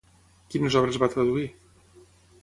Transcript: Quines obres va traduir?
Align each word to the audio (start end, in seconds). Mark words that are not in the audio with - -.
Quines 0.53 0.77
obres 0.79 0.97
va 1.03 1.09
traduir? 1.15 1.43